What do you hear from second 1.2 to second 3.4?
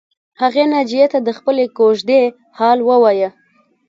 د خپلې کوژدې حال ووایه